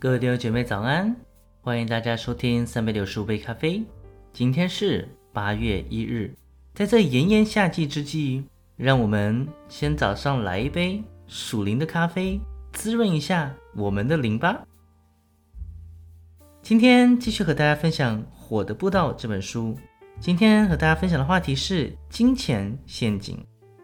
[0.00, 1.14] 各位弟兄姐妹早安，
[1.60, 3.84] 欢迎大家收听三百六十五杯咖啡。
[4.32, 6.34] 今天是八月一日，
[6.72, 8.42] 在这炎炎夏季之际，
[8.78, 12.40] 让我们先早上来一杯属灵的咖啡，
[12.72, 14.62] 滋润一下我们的灵吧。
[16.62, 19.76] 今天继续和大家分享《火的步道》这本书。
[20.18, 23.38] 今天和大家分享的话题是金钱陷阱。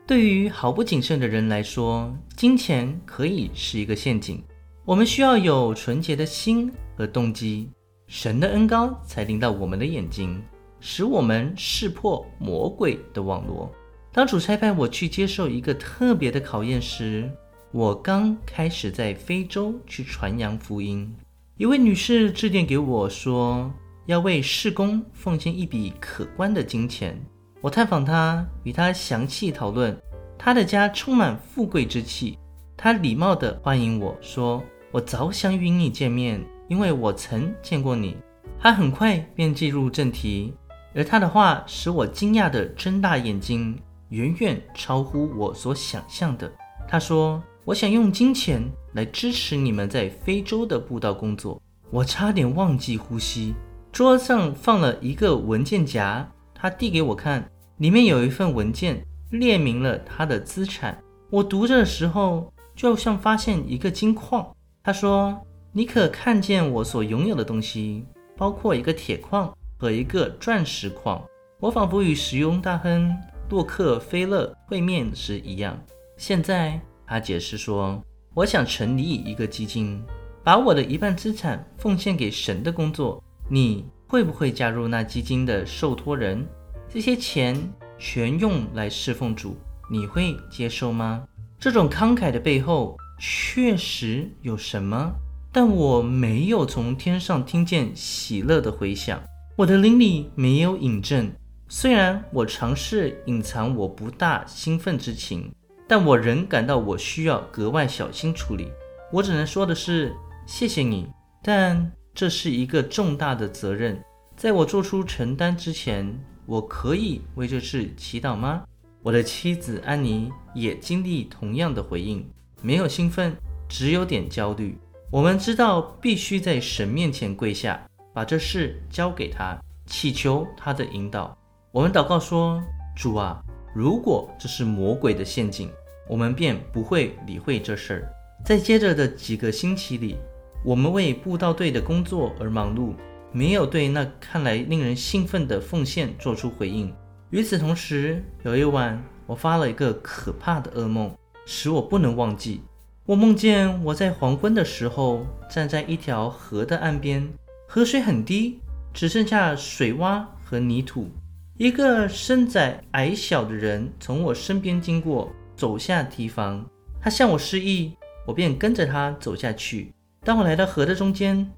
[0.06, 4.42] 对于毫不谨慎的人来说，金钱可以是一个陷阱。
[4.86, 7.68] 我们需要有纯洁的心和动机，
[8.06, 10.40] 神的恩高才临到我们的眼睛，
[10.78, 13.68] 使我们识破魔鬼的网络。
[14.12, 17.28] 当主差派我去接受一个特别的考验时，
[17.72, 21.12] 我刚开始在非洲去传扬福音。
[21.56, 23.68] 一位女士致电给我说，
[24.06, 27.20] 要为事工奉献一笔可观的金钱。
[27.60, 30.00] 我探访她，与她详细讨论。
[30.38, 32.38] 她的家充满富贵之气。
[32.76, 34.62] 她礼貌地欢迎我说。
[34.96, 38.16] 我早想与你见面，因为我曾见过你。
[38.58, 40.54] 他很快便进入正题，
[40.94, 46.50] 而他的话使我惊讶地睁大眼睛，远远超乎我所想象的。
[46.88, 51.60] 他说：“我想用金钱来支持你们在非洲的布道工作。”
[51.92, 53.54] 我差点忘记呼吸。
[53.92, 60.96] 桌上放了一个文件夹，他递给我看，里面有一份文件，列明了他的资产。
[61.28, 64.55] 我读着的时候，就像发现一个金矿。
[64.86, 65.36] 他说
[65.74, 68.06] ：“你可看见我所拥有的东西，
[68.36, 71.20] 包括一个铁矿和一个钻石矿。
[71.58, 73.12] 我仿佛与石油大亨
[73.50, 75.76] 洛克菲勒会面时一样。
[76.16, 78.00] 现在，他解释说，
[78.32, 80.00] 我想成立一个基金，
[80.44, 83.20] 把我的一半资产奉献给神的工作。
[83.50, 86.46] 你会不会加入那基金的受托人？
[86.88, 87.60] 这些钱
[87.98, 89.56] 全用来侍奉主，
[89.90, 91.26] 你会接受吗？
[91.58, 95.14] 这种慷慨的背后。”确实有什么，
[95.50, 99.22] 但我没有从天上听见喜乐的回响，
[99.56, 101.32] 我的灵里没有引证。
[101.68, 105.50] 虽然我尝试隐藏我不大兴奋之情，
[105.88, 108.68] 但我仍感到我需要格外小心处理。
[109.12, 110.14] 我只能说的是
[110.46, 111.08] 谢谢你，
[111.42, 114.00] 但这是一个重大的责任，
[114.36, 116.06] 在我做出承担之前，
[116.44, 118.62] 我可以为这事祈祷吗？
[119.02, 122.28] 我的妻子安妮也经历同样的回应。
[122.62, 123.36] 没有兴奋，
[123.68, 124.78] 只有点焦虑。
[125.10, 127.80] 我们知道必须在神面前跪下，
[128.12, 129.56] 把这事交给他，
[129.86, 131.36] 祈求他的引导。
[131.70, 132.62] 我们祷告说
[132.96, 133.40] ：“主啊，
[133.74, 135.70] 如果这是魔鬼的陷阱，
[136.08, 138.12] 我们便不会理会这事儿。”
[138.44, 140.16] 在接着的几个星期里，
[140.64, 142.94] 我们为布道队的工作而忙碌，
[143.32, 146.92] 没有对那看来令人兴奋的奉献做出回应。
[147.30, 151.12] 与此同时，有一晚，我发了一个可怕的噩梦。
[151.48, 152.60] 使我不能忘记，
[153.06, 157.26] 我梦见我在黄昏的时候站在一条河的岸边，
[157.68, 158.58] 河水很低，
[158.92, 161.08] 只剩下水洼和泥土。
[161.56, 166.66] 一个身材矮小的人从我身边经过，走下堤防。
[167.00, 167.96] 他向我示意，
[168.26, 169.94] 我便跟着他走下去。
[170.24, 171.48] 当我来到河的中间，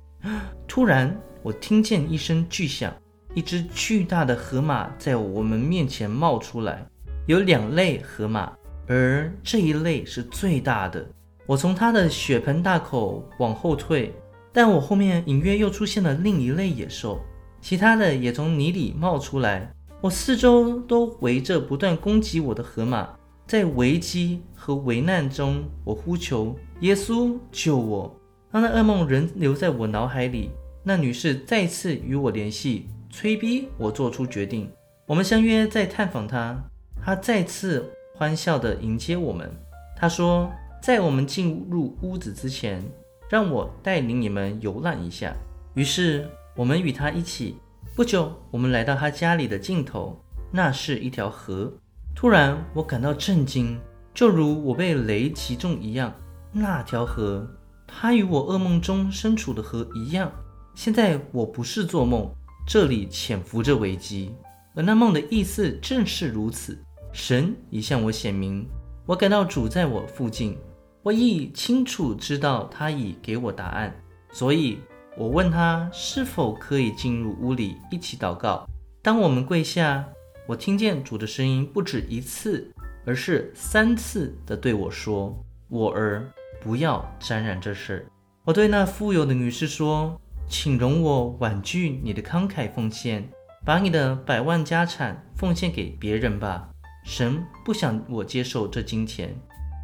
[0.66, 2.92] 突然我听见一声巨响，
[3.32, 6.86] 一只巨大的河马在我们面前冒出来，
[7.26, 8.52] 有两类河马。
[8.88, 11.06] 而这一类是最大的。
[11.46, 14.14] 我从它的血盆大口往后退，
[14.52, 17.20] 但我后面隐约又出现了另一类野兽，
[17.60, 19.70] 其他的也从泥里冒出来。
[20.00, 23.08] 我四周都围着不断攻击我的河马，
[23.46, 28.14] 在危机和危难中，我呼求耶稣救我。
[28.50, 30.50] 当那噩梦仍留在我脑海里，
[30.82, 34.70] 那女士再次与我联系，催逼我做出决定。
[35.06, 36.56] 我们相约再探访她，
[37.02, 37.90] 她再次。
[38.18, 39.48] 欢笑地迎接我们。
[39.96, 40.50] 他说
[40.82, 42.82] ：“在我们进入屋子之前，
[43.30, 45.32] 让我带领你们游览一下。”
[45.74, 47.54] 于是我们与他一起。
[47.94, 50.20] 不久，我们来到他家里的尽头，
[50.50, 51.72] 那是一条河。
[52.12, 53.78] 突然，我感到震惊，
[54.12, 56.12] 就如我被雷击中一样。
[56.50, 57.48] 那条河，
[57.86, 60.28] 它与我噩梦中身处的河一样。
[60.74, 62.28] 现在我不是做梦，
[62.66, 64.34] 这里潜伏着危机，
[64.74, 66.76] 而那梦的意思正是如此。
[67.12, 68.66] 神已向我显明，
[69.06, 70.56] 我感到主在我附近，
[71.02, 73.94] 我亦清楚知道他已给我答案，
[74.30, 74.78] 所以
[75.16, 78.68] 我问他是否可以进入屋里一起祷告。
[79.02, 80.06] 当我们跪下，
[80.46, 82.72] 我听见主的声音不止一次，
[83.04, 85.34] 而是三次的对我说
[85.68, 88.06] ：“我儿，不要沾染这事。”
[88.44, 93.28] 我对那富有的女士说：“请容我婉拒你的慷慨奉献，
[93.64, 96.68] 把你的百万家产奉献给别人吧。”
[97.10, 99.34] 神不想我接受这金钱。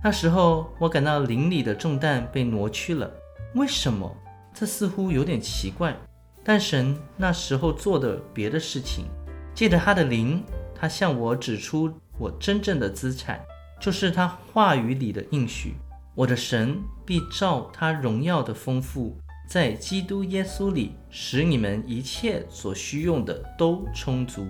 [0.02, 3.10] 那时候，我感到灵里的重担被挪去了。
[3.54, 4.14] 为什么？
[4.52, 5.96] 这似乎有点奇怪。
[6.44, 9.06] 但神那时候做的别的事情，
[9.54, 10.44] 借着他的灵，
[10.74, 13.40] 他向我指出我真正的资产，
[13.80, 15.76] 就是他话语里的应许。
[16.14, 19.16] 我的神必照他荣耀的丰富，
[19.48, 24.46] 在基督耶稣里，使你们一切所需用的都充足。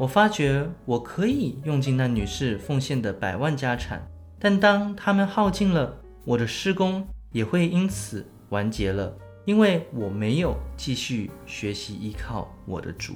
[0.00, 4.00] 我发觉我可以用尽那女士奉献的百万家产，
[4.38, 5.94] 但当他们耗尽了，
[6.24, 9.14] 我的施工也会因此完结了。
[9.44, 13.12] 因为我没有继续学习依靠我的主。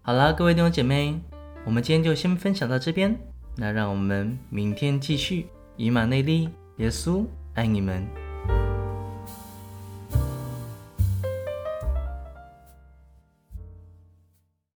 [0.00, 1.18] 好了，各位弟兄姐妹，
[1.64, 3.18] 我们今天就先分享到这边。
[3.56, 5.48] 那让我们明天继续。
[5.76, 7.24] 以马内利，耶稣
[7.54, 8.27] 爱你们。